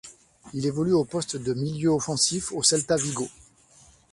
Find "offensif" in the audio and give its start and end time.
1.89-2.51